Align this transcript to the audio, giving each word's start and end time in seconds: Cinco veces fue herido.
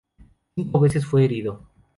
Cinco 0.55 0.79
veces 0.79 1.05
fue 1.05 1.25
herido. 1.25 1.61